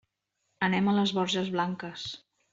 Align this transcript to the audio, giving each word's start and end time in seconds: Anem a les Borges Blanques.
Anem 0.67 0.89
a 0.89 0.95
les 1.01 1.13
Borges 1.19 1.53
Blanques. 1.59 2.09